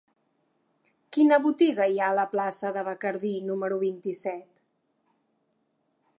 [1.17, 4.67] Quina botiga hi ha a la plaça de Bacardí número vint-i-set?